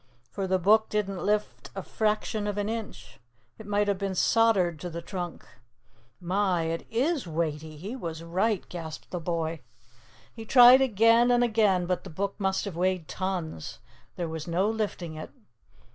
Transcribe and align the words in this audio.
For 0.31 0.47
the 0.47 0.57
Book 0.57 0.89
didn't 0.89 1.23
lift 1.23 1.69
a 1.75 1.83
fraction 1.83 2.47
of 2.47 2.57
an 2.57 2.67
inch. 2.67 3.19
It 3.59 3.67
might 3.67 3.87
have 3.87 3.99
been 3.99 4.15
soldered 4.15 4.79
to 4.79 4.89
the 4.89 4.99
trunk. 5.03 5.45
"My! 6.19 6.63
It 6.63 6.87
is 6.89 7.27
weighty! 7.27 7.77
He 7.77 7.95
was 7.95 8.23
right!" 8.23 8.67
gasped 8.67 9.11
the 9.11 9.19
boy. 9.19 9.59
He 10.33 10.43
tried 10.43 10.81
again, 10.81 11.29
and 11.29 11.43
again; 11.43 11.85
but 11.85 12.03
the 12.03 12.09
book 12.09 12.33
must 12.39 12.65
have 12.65 12.75
weighed 12.75 13.07
tons. 13.07 13.77
There 14.15 14.27
was 14.27 14.47
no 14.47 14.67
lifting 14.71 15.13
it. 15.13 15.29